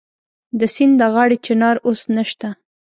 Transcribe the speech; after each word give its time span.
د 0.59 0.61
سیند 0.73 0.93
د 0.99 1.03
غاړې 1.13 1.37
چنار 1.45 1.75
اوس 1.87 2.01
نشته 2.15 2.49